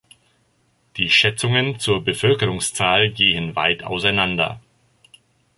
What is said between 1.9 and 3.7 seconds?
Bevölkerungszahl gehen